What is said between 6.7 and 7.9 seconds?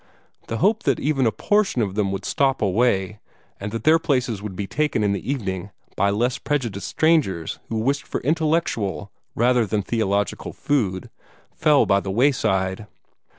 strangers who